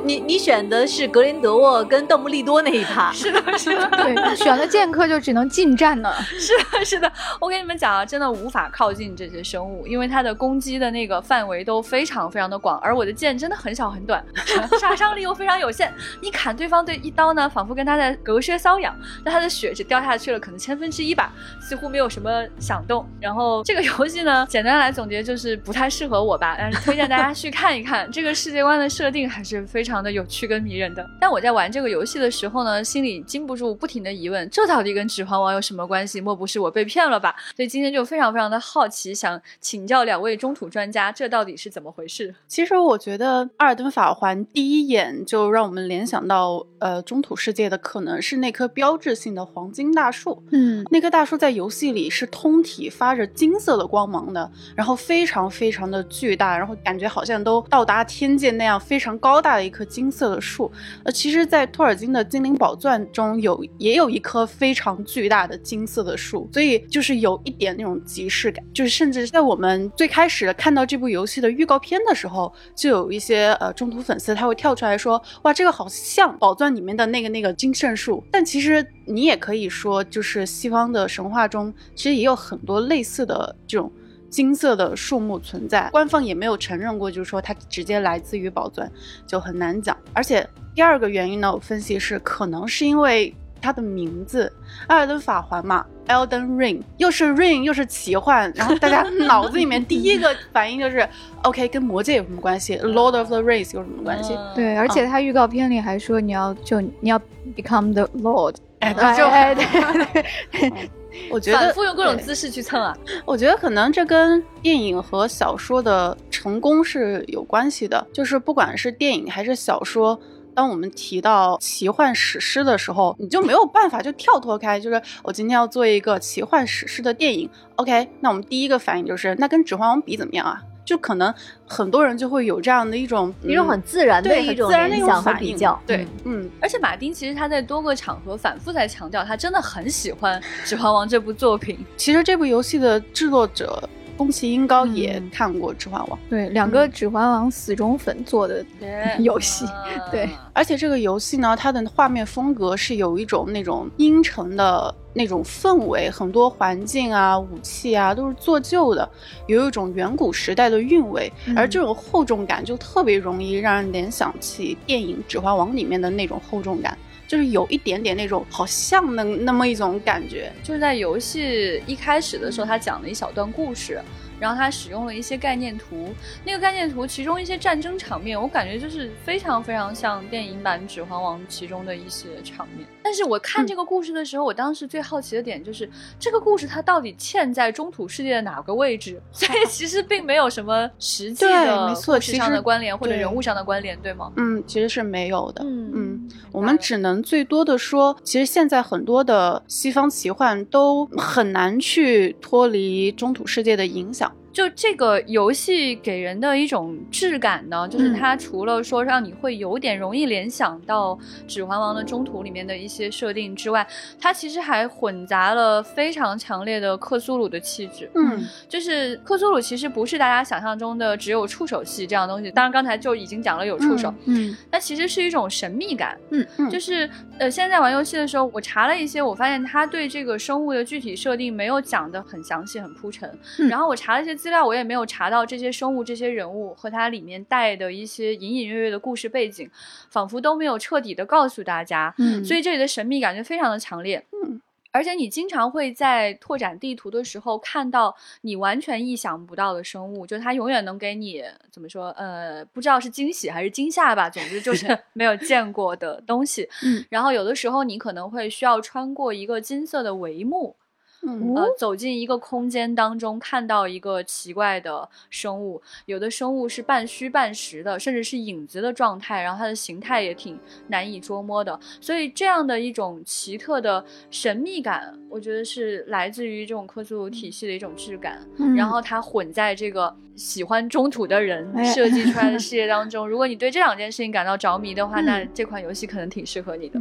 [0.04, 6.14] 你你选的是格林德沃跟邓布利多那一趴， 是的，是的，对，选了剑客就只能近战了。
[6.40, 7.12] 是的，是的。
[7.40, 14.24] 我跟你们讲啊，真的无法靠近这些生物，因为它的攻击的那个范围都非常非常的广，而我的剑真的很小很短，
[14.80, 15.94] 杀伤力又非常有限。
[16.22, 23.08] 你砍对方对一刀呢，仿佛跟他在隔靴搔痒，但他的血只掉下去了可能千分之一吧，似乎没有什么响动。
[23.20, 28.10] 然后这个游戏呢，简单来总结就是不太适合我吧，但是推荐大家去看一看。
[28.12, 31.06] 这个世界观的设定还是非常的有趣跟迷人的。
[31.20, 36.20] 但我在玩这个游戏的时候呢，心里禁不住不停的疑问：这到底跟《指环王》有什么关系？
[36.22, 37.36] 莫不是我被骗了吧？
[37.56, 42.34] 所以今天就非常非常的好奇，想请教两位中土专家，这到底是怎么回事？
[42.48, 50.44] 其实我觉得《阿尔登法环》第一眼就让我们联想到，呃，中土世界的可能是那棵标志性的黄金大树。
[50.52, 60.72] 嗯，那棵大树在游戏里是通体发着金色的光芒的，然后非常非常的巨大，然后感觉好像都到达天界那样非常高大一棵金色的树。
[61.04, 83.92] 呃，其实，在托尔金的《精灵宝钻》中有也有一棵非常巨大的金色的树，所以就是有一点那种即视感，就是甚至在我们最开始看到这部游戏的预告片的时候，就有一些呃中途粉丝他会跳出来说，哇，这个好像宝钻里面的那个那个金圣树，但其实你也可以说，就是西方的神话中其实也有很多类似的这种。
[84.32, 88.90] 金色的树木存在，官方也没有承认过，就是说它直接来自于宝钻，
[89.28, 89.96] 就很难讲。
[90.14, 94.52] 而且第二个原因呢，我分析是可能是因为它的名字
[94.88, 101.08] 《艾尔登法环》嘛，Elden Ring，又是 Ring 又是奇幻，然后大家脑子里面第一个反应就是
[101.44, 104.34] ，OK，跟魔界有什么关系？Lord of the Rings 有什么关系？
[104.34, 107.20] 嗯对，而且他预告片里还说你要就你要
[107.56, 109.66] become the Lord，哎，哎就哎对
[110.72, 110.90] 对
[111.30, 112.96] 我觉得反复用各种姿势去蹭啊！
[113.26, 120.20] 我觉得可能这跟电影和小说的成功是有关系的，就是不管是电影还是小说，
[120.54, 130.62] 当我们提到奇幻史诗的时候，你就没有办法就跳脱开，就是我今天要做一个奇幻史诗的电影，OK，那我们第一个反应就是，那跟《指环王》比怎么样啊？
[130.84, 131.34] 就可能
[131.68, 135.82] 很多人就会有这样的一种一种很自然的一种自然的一联想和种反应比较。
[135.86, 141.78] 对，嗯，而且马丁其实他在多个场合反复在强调，他真的很喜欢《指环王》这部作品。
[141.96, 148.64] 其实这部游戏的制作者宫崎英高也嗯看过《指环王》对，两个《指环王》死忠粉做的
[149.20, 149.66] 游戏，
[150.12, 150.30] 对。
[150.54, 159.10] 而且这个游戏呢，它的画面风格是有一种那种阴沉的那种氛围，很多环境啊、武器啊都是做旧的，
[159.48, 161.32] 有一种远古时代的韵味。
[161.48, 161.58] 嗯。
[161.58, 166.98] 而这种厚重感就特别容易让人联想起电影《指环王》里面的那种厚重感，
[167.32, 170.52] 就是有一点点那种好像那那么一种感觉。
[170.62, 174.02] 就是在游戏一开始的时候，他讲了一小段故事，
[174.42, 176.10] 然后他使用了一些概念图。
[176.44, 182.86] 那个概念图其中一些战争场面，我感觉就是非常非常像电影版《指环王》其中的一些场面。
[183.04, 185.90] 但是我看这个故事的时候，我当时最好奇的点就是
[186.20, 189.22] 这个故事它到底嵌在中土世界的哪个位置？
[189.32, 194.32] 所以其实并没有什么实际对的没错故事上的关联或者人物上的关联，对吗？
[194.38, 195.64] 嗯，其实是没有的。
[195.64, 204.31] 嗯嗯，我们只能最多的说，其实现在很多的西方奇幻都很难去脱离中土世界的影响。
[204.54, 211.16] 就这个游戏给人的一种质感呢，就是嗯它除了说让你会有点容易联想到
[211.48, 213.88] 《指环王》的中途里面的一些设定之外，
[214.20, 218.10] 它其实还混杂了非常强烈的克苏鲁的气质。
[218.16, 226.18] 嗯就是克苏鲁其实不是大家想象中的只有触手系这样的东西，当然刚才就已经讲了有触手，嗯它其实是一种神秘感。
[226.32, 233.30] 嗯嗯就是呃，现在在玩游戏的时候，我查了一些，我发现他对这个生物的具体设定没有讲的很详细、很铺陈。
[233.60, 239.70] 嗯然后我查了一些资料，我也没有查到这些生物、这些人物和它里面带的一些隐隐约约的故事背景，
[240.10, 242.14] 仿佛都没有彻底的告诉大家。
[242.18, 244.26] 嗯所以这里的神秘感就非常的强烈。
[244.32, 244.60] 嗯。
[244.94, 252.10] 而且你经常会在拓展地图的时候看到你完全意想不到的生物，就它永远能给你怎么说？
[252.18, 256.68] 呃，不知道是惊喜还是惊吓吧，总之就 是没有见过的东西。
[256.84, 260.76] 嗯，然后有的时候你可能会需要穿过一个金色的帷幕，
[261.24, 271.80] 嗯呃，走进一个空间当中，看到一个奇怪的生物，有的生物是半虚半实的，甚至是影子的状态，然后它的形态也挺难以捉摸的。
[272.00, 278.40] 所以这样的一种奇特的神秘感，我觉得是来自于这种科苏鲁体系的一种质感。
[278.58, 283.28] 嗯然后它混在这个喜欢中土的人哎设计出来的 世界当中。
[283.28, 287.00] 如果你对这两件事情感到着迷的话，嗯那这款游戏可能挺适合你的。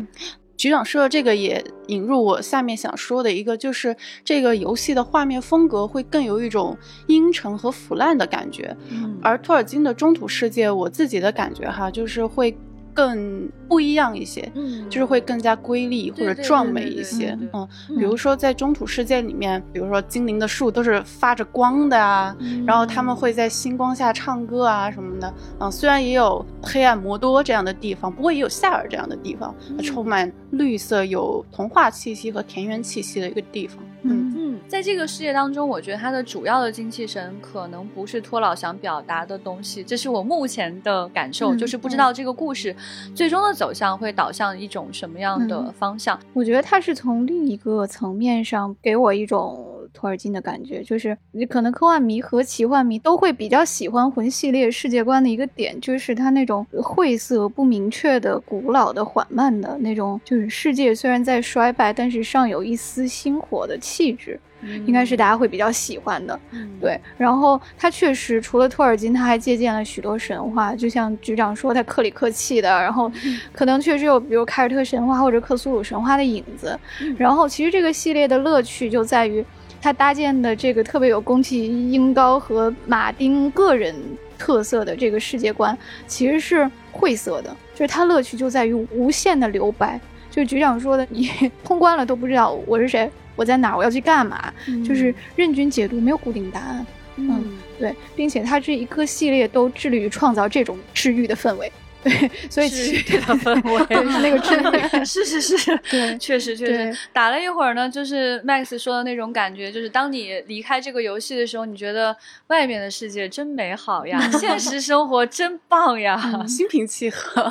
[0.61, 9.19] 局长说的这个也引入我下面想说的一个，就是这个游戏的画面风格会更有一种阴沉和腐烂的感觉，嗯。
[9.23, 12.55] 而托尔金的中土世界，我自己的感觉哈，就是会
[12.93, 14.47] 更不一样一些。
[14.55, 14.91] 嗯。
[14.91, 17.67] 就是会更加瑰丽或者壮美一些嗯，
[17.97, 34.35] 比如说在中土世界里面，比如说精灵的树都是发着光的啊，然后他们会在星光下唱歌啊什么的，嗯，虽然也有黑暗魔多这样的地方，不过也有夏尔这样的地方，充满绿色、有童话气息和田园气息的一个地方，嗯。
[34.37, 41.59] 嗯，在这个世界当中，我觉得它的主要的精气神可能不是托老想表达的东西，这是我目前的感受，嗯。
[41.59, 42.75] 就是不知道这个故事
[43.15, 46.19] 最终的走向会导向一种什么样的嗯方向。
[46.33, 64.41] 我觉得它是从另一个层面上给我一种托尔金的感觉，就是你可能科幻迷和奇幻迷都会比较喜欢魂系列世界观的一个点，就是它那种晦涩、不明确的、古老的、缓慢的那种，就是世界虽然在衰败，但是尚有一丝星火的气质，
[64.87, 66.39] 应该是大家会比较喜欢的。
[66.53, 73.11] 嗯对，然后他确实除了托尔金，他还借鉴了许多神话，就像局长说他克里克气的，然后
[73.53, 76.79] 可能确实有比如凯尔特神话或者克苏鲁神话的影子。
[77.03, 79.45] 嗯然后其实这个系列的乐趣就在于
[79.83, 83.95] 他搭建的这个特别有宫崎英高和马丁个人
[84.39, 90.01] 特色的这个世界观，其实是晦涩的，就是它乐趣就在于无限的留白。
[90.31, 91.31] 就是局长说的，你
[91.65, 94.53] 通关了都不知道我是谁，我在哪，我要去干嘛，
[94.87, 96.87] 就是任君解读，没有固定答案。
[97.17, 101.73] 嗯对，并且它这一个系列都致力于创造这种治愈的氛围。
[102.03, 103.79] 对， 所以其实治愈的氛围
[104.11, 112.17] 是那个治愈是是是，对 确实确实打了一会儿呢，就是 Max 说的那种感觉，就是当你离开这个游戏的时候，你觉得
[112.49, 116.19] 外面的世界真美好呀，现实生活真棒呀。
[116.47, 117.43] 心平气和，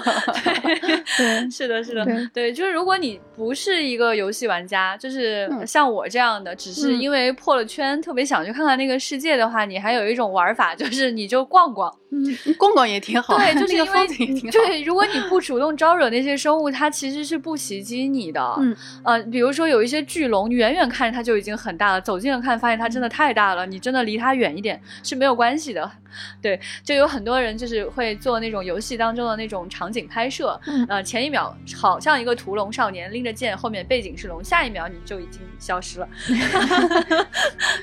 [0.44, 1.50] 对。
[1.50, 2.52] 是的，是的，对。
[2.52, 5.66] 就是如果你不是一个游戏玩家，就是嗯。
[5.68, 7.00] 像我这样的，只是嗯。
[7.00, 11.94] 因为破了圈，特别想去看看那个世界的话，你还有一种玩法，就是你就逛逛。
[12.12, 12.26] 嗯，
[12.58, 14.68] 逛逛也挺好，对，就是那个因为风景也挺挺好。
[14.68, 18.42] 对，如果你不主动招惹那些生物，它其实是不袭击你的。
[18.60, 25.92] 嗯，呃，比如说有一些巨龙，你远远看着它就已经很大了，走近了看发现它真的太大了，你真的离它远一点是没有关系的。
[26.42, 36.10] 对，就有很多人就是会做那种游戏当中的那种场景拍摄，嗯呃，前一秒好像一个屠龙少年拎着剑，后面背景是龙，下一秒你就已经消失了。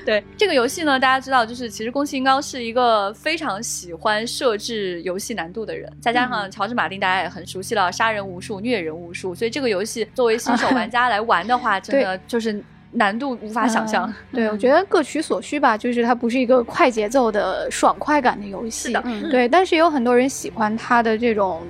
[0.05, 14.09] 对这个游戏呢，大家知道，就是其实宫崎英高是一个非常喜欢设置游戏难度的人，再加上乔治马丁大家也很熟悉了，杀人无数、虐人无数，所以这个游戏作为新手玩家来玩的话， 真的就是难度无法想象。
[14.09, 18.87] 嗯对，我觉得各取所需吧，就是它不是一个快节奏的爽快感的游戏。
[18.87, 21.61] 是的嗯对，但是也有很多人喜欢它的这种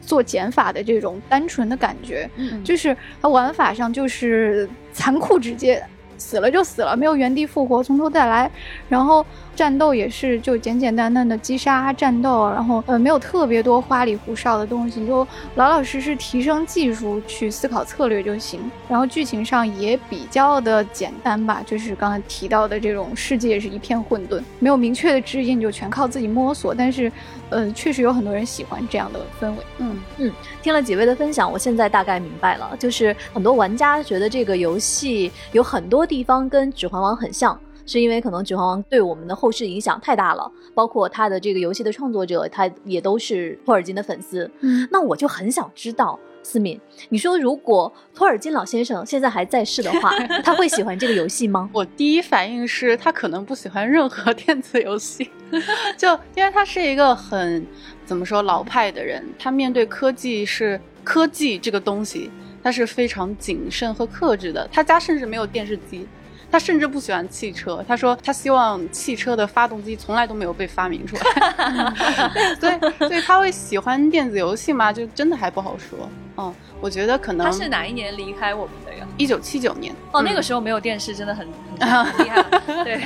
[0.00, 5.82] 做减法的这种单纯的感觉，嗯就是它玩法上就是残酷直接。
[6.16, 8.48] 死了就死了，没有原地复活，从头再来。
[8.88, 18.60] 然后战斗也是就简简单单的击杀战斗，然后呃没有特别多花里胡哨的东西，就老老实实提升技术去思考策略就行。
[18.88, 26.74] 然后剧情上也比较的简单吧，就是刚才提到的这种世界是一片混沌，没有明确的指引，就全靠自己摸索。
[26.74, 27.10] 但是，
[27.50, 29.56] 呃，确实有很多人喜欢这样的氛围。
[29.78, 30.32] 嗯，
[30.62, 37.58] 听了几位的分享，我现在大概明白了，就是很多玩家觉得这个游戏有很多地方跟《指环王》很像。
[37.86, 44.50] 是因为可能《指环王》对我们的后世影响太大了，包括他的这个游戏的创作者，他也都是托尔金的粉丝。
[44.60, 46.80] 嗯，那我就很想知道，思敏，
[47.10, 50.10] 你说如果托尔金老先生现在还在世的话，
[50.42, 51.68] 他会喜欢这个游戏吗？
[51.72, 55.30] 我第一反应是他可能不喜欢任何电子游戏，
[55.96, 57.66] 就因为他是一个很
[58.04, 62.30] 怎么说老派的人，他面对科技是科技这个东西，
[62.62, 64.66] 他是非常谨慎和克制的。
[64.72, 66.06] 他家甚至没有电视机。
[66.54, 71.92] 他甚至不喜欢汽车，他说他希望汽车的发动机从来都没有被发明出来，
[72.60, 74.92] 所以所以他会喜欢电子游戏吗？
[74.92, 76.08] 就真的还不好说。
[76.36, 79.04] 嗯，我觉得可能他是哪一年离开我们的呀？
[79.18, 81.44] 一九七九年哦，那嗯个时候没有电视，真的很
[81.80, 82.42] 很 很厉害。
[82.84, 83.02] 对，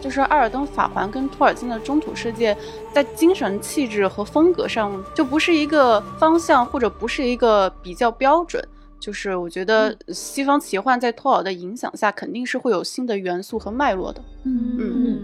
[0.00, 2.54] 就是《艾尔登法环》跟托尔金的《中土世界》
[2.94, 8.64] 在精神气质和风格上就不是一个方向，或者不是一个比较标准。
[9.00, 14.22] 就是我觉得西方奇幻在托尔的影响下，肯定是会有新的元素和脉络的。
[14.44, 15.20] 嗯嗯，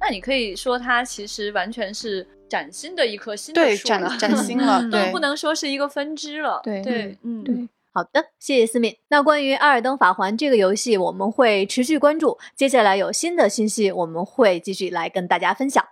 [0.00, 6.60] 那你可以说它其实完全是崭新的一棵新的对，树了崭崭 新了，嗯对，不能说是一个分支了。
[6.64, 7.68] 对对，嗯，对。
[7.92, 8.96] 好的，谢谢思敏。
[9.08, 15.84] 那关于《艾尔登法环》这个游戏，我们会持续关注，接下来有新的信息，我们会继续来跟大家分享。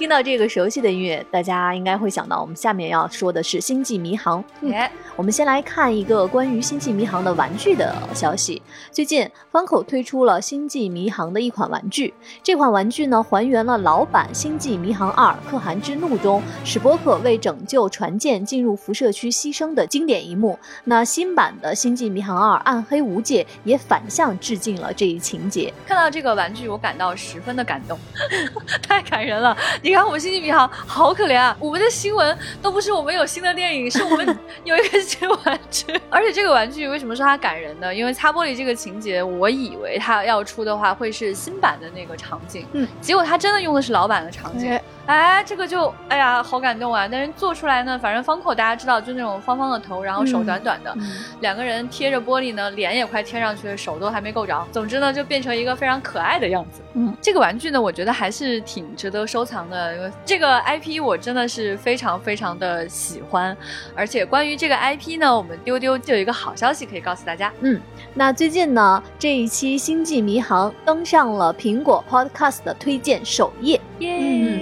[0.00, 4.42] 听到这个熟悉的音乐，大家应该会想到我们下面要说的是《星际迷航》。
[4.72, 8.62] 哎，我们先来看一个关于《星际迷航》的玩具的消息。
[8.90, 12.14] 最近，Funko 推出了《星际迷航》的一款玩具。
[12.42, 20.58] 这款玩具呢，还原了老版《星际迷航二：可汗之怒》中史波克为拯救船舰进入辐射区牺牲的经典一幕。
[20.84, 25.70] 那新版的《星际迷航二：暗黑无界》也反向致敬了这一情节。
[25.86, 27.98] 看到这个玩具，我感到十分的感动，
[28.80, 29.54] 太感人了。
[29.82, 31.56] 你看我们星际迷航好可怜啊！
[31.58, 35.86] 我们的新闻都不是我们有新的电影，是我们有一个新玩具。
[36.08, 37.92] 而且这个玩具为什么说它感人呢？
[37.94, 44.70] 因为擦玻璃这个情节，我以为它要出的话会是新版的那个场景，嗯，结果它真的用的是老版的场景。
[44.70, 47.08] 哎哎，这个就哎呀，好感动啊！
[47.10, 54.64] 但是做出来呢，反正方口大家知道，就那种方方的头，然后手短短的，嗯两个人贴着玻璃呢，脸也快贴上去了，手都还没够着。
[54.70, 56.80] 总之呢，就变成一个非常可爱的样子。
[56.94, 60.12] 嗯，这个玩具呢，我觉得还是挺值得收藏的。
[60.24, 63.56] 这个 IP 我真的是非常非常的喜欢，
[63.96, 67.52] 而且关于这个 IP 呢，我们丢丢就有一个好消息可以告诉大家。
[67.62, 67.80] 嗯
[68.14, 73.80] 那最近呢，这一期《星际迷航》登上了苹果 Podcast 的推荐首页。
[73.98, 74.59] 耶！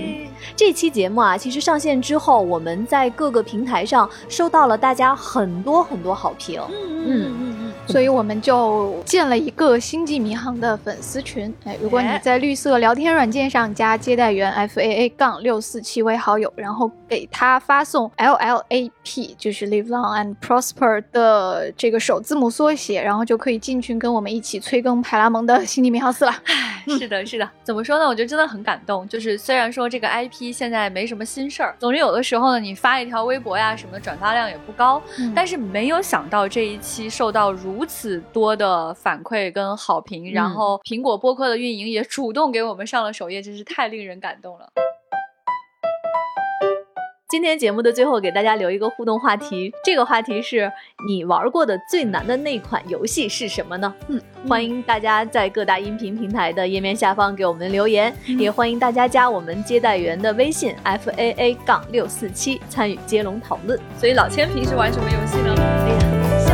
[0.59, 6.61] 这期节目啊，其实上线之后，我们在各个平台上收到了大家很多很多好评。
[6.69, 7.47] 嗯嗯
[7.89, 11.53] 所以我们就建了一个星际迷航的粉丝群。
[11.64, 26.32] 哎，如果你哎在绿色聊天软件上加接待员 F A A 杠六四七为好友，然后给他发送 L L A P，就是 Live Long and Prosper 的这个首字母缩写，然后就可以进群跟我们一起催更派拉蒙的星际迷航四了。
[26.45, 27.49] 唉，是的，是的。
[27.64, 28.07] 怎么说呢？
[28.07, 29.09] 我觉得真的很感动。
[29.09, 44.68] 就是虽然说这个 IP 现在没什么新事儿，总之有的时候呢，你发一条微博呀什么的，转发量也不高，嗯但是没有想到这一期受到如此多的反馈跟好评，然后苹果播客的运营也主动给我们上了首页，真是太令人感动了。
[47.31, 50.72] 今天节目的最后，给大家留一个互动话题，这个话题是
[51.07, 53.95] 你玩过的最难的那款游戏是什么呢？
[54.09, 54.18] 嗯，
[54.49, 63.79] 欢迎大家在各大音频平台的页面下方给我们留言，也欢迎大家加我们接待员的微信 f a a 杠六四七参与接龙讨论。
[63.99, 65.55] 所以老千平时玩什么游戏呢？
[65.59, 66.47] 哎呀，